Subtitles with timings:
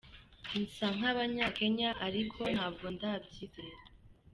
[0.61, 3.79] Nsank’abanyakenya Ariko ntabwo ndabyizera.